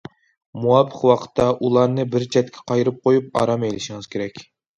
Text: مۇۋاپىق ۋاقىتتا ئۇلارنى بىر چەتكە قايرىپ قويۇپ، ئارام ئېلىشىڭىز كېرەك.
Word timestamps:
مۇۋاپىق 0.61 1.03
ۋاقىتتا 1.09 1.45
ئۇلارنى 1.67 2.07
بىر 2.15 2.25
چەتكە 2.37 2.65
قايرىپ 2.73 2.99
قويۇپ، 3.05 3.37
ئارام 3.43 3.69
ئېلىشىڭىز 3.71 4.11
كېرەك. 4.17 4.43